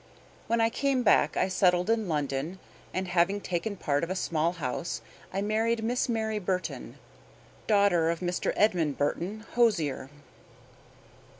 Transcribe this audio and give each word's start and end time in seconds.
When 0.47 0.59
I 0.61 0.71
came 0.71 1.03
back 1.03 1.37
I 1.37 1.47
settled 1.47 1.87
in 1.87 2.07
London, 2.09 2.57
and, 2.91 3.07
having 3.07 3.39
taken 3.39 3.75
part 3.77 4.03
of 4.03 4.09
a 4.09 4.15
small 4.15 4.53
house, 4.53 4.99
I 5.31 5.43
married 5.43 5.83
Miss 5.83 6.09
Mary 6.09 6.39
Burton, 6.39 6.97
daughter 7.67 8.09
of 8.09 8.19
Mr. 8.19 8.51
Edmund 8.55 8.97
Burton, 8.97 9.45
hosier. 9.53 10.09